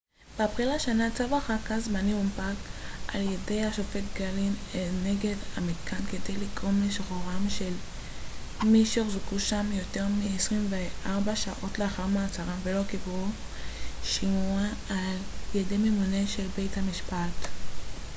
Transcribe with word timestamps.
באפריל 0.37 0.69
השנה 0.69 1.09
צו 1.15 1.23
הרחקה 1.23 1.79
זמני 1.79 2.11
הונפק 2.11 2.55
על-ידי 3.07 3.63
השופט 3.65 4.03
גלין 4.15 4.53
נגד 5.03 5.35
המתקן 5.55 6.05
כדי 6.11 6.37
לגרום 6.37 6.87
לשחרורם 6.87 7.45
של 7.49 7.73
מי 8.63 8.85
שהוחזקו 8.85 9.39
שם 9.39 9.65
יותר 9.71 10.05
מ-24 10.07 11.35
שעות 11.35 11.79
לאחר 11.79 12.07
מעצרם 12.07 12.59
ולא 12.63 12.81
קיבלו 12.89 13.25
שימוע 14.03 14.61
על 14.89 15.17
ידי 15.55 15.77
ממונה 15.77 16.27
של 16.27 16.47
בית-משפט 16.57 17.47